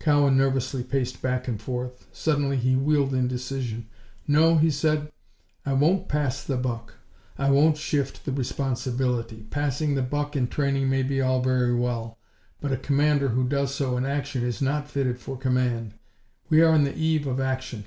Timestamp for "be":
11.02-11.20